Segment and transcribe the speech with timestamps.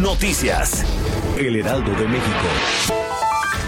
[0.00, 0.84] Noticias.
[1.36, 2.92] El Heraldo de México.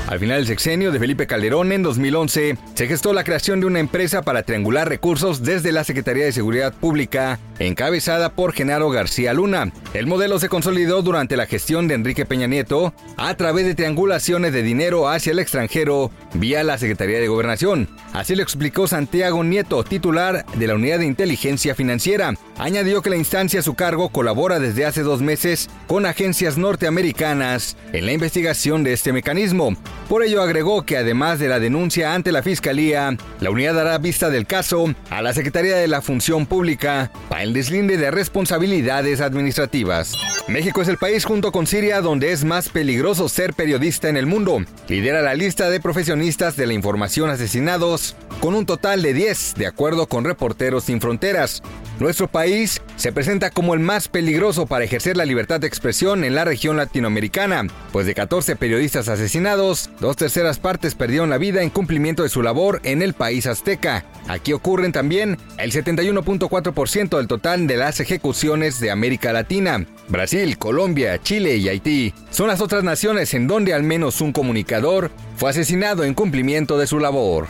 [0.06, 3.80] Al final del sexenio de Felipe Calderón en 2011, se gestó la creación de una
[3.80, 9.72] empresa para triangular recursos desde la Secretaría de Seguridad Pública, encabezada por Genaro García Luna.
[9.92, 14.52] El modelo se consolidó durante la gestión de Enrique Peña Nieto a través de triangulaciones
[14.52, 17.88] de dinero hacia el extranjero vía la Secretaría de Gobernación.
[18.12, 22.34] Así lo explicó Santiago Nieto, titular de la Unidad de Inteligencia Financiera.
[22.58, 27.76] Añadió que la instancia a su cargo colabora desde hace dos meses con agencias norteamericanas
[27.92, 29.76] en la investigación de este mecanismo.
[30.08, 34.28] Por ello agregó que además de la denuncia ante la Fiscalía, la unidad dará vista
[34.28, 40.12] del caso a la Secretaría de la Función Pública para el deslinde de responsabilidades administrativas.
[40.46, 44.26] México es el país junto con Siria donde es más peligroso ser periodista en el
[44.26, 44.62] mundo.
[44.88, 49.66] Lidera la lista de profesionistas de la información asesinados con un total de 10, de
[49.66, 51.62] acuerdo con Reporteros Sin Fronteras.
[51.98, 56.34] Nuestro país se presenta como el más peligroso para ejercer la libertad de expresión en
[56.34, 61.70] la región latinoamericana, pues de 14 periodistas asesinados, dos terceras partes perdieron la vida en
[61.70, 64.04] cumplimiento de su labor en el país azteca.
[64.28, 69.86] Aquí ocurren también el 71.4% del total de las ejecuciones de América Latina.
[70.08, 75.10] Brasil, Colombia, Chile y Haití son las otras naciones en donde al menos un comunicador
[75.36, 77.48] fue asesinado en cumplimiento de su labor.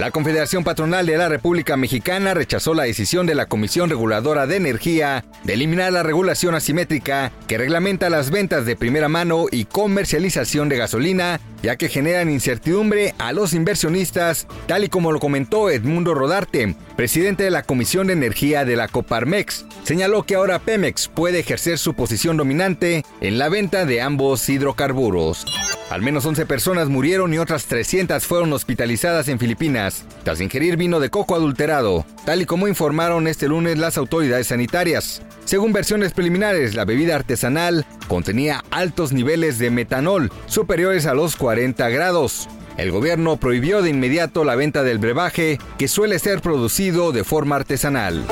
[0.00, 4.56] La Confederación Patronal de la República Mexicana rechazó la decisión de la Comisión Reguladora de
[4.56, 10.70] Energía de eliminar la regulación asimétrica que reglamenta las ventas de primera mano y comercialización
[10.70, 16.14] de gasolina, ya que generan incertidumbre a los inversionistas, tal y como lo comentó Edmundo
[16.14, 19.66] Rodarte, presidente de la Comisión de Energía de la Coparmex.
[19.84, 25.44] Señaló que ahora Pemex puede ejercer su posición dominante en la venta de ambos hidrocarburos.
[25.90, 31.00] Al menos 11 personas murieron y otras 300 fueron hospitalizadas en Filipinas tras ingerir vino
[31.00, 35.20] de coco adulterado, tal y como informaron este lunes las autoridades sanitarias.
[35.44, 41.88] Según versiones preliminares, la bebida artesanal contenía altos niveles de metanol, superiores a los 40
[41.88, 42.48] grados.
[42.76, 47.56] El gobierno prohibió de inmediato la venta del brebaje, que suele ser producido de forma
[47.56, 48.24] artesanal.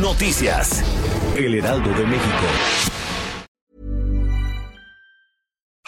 [0.00, 0.82] Noticias.
[1.36, 2.99] El Heraldo de México.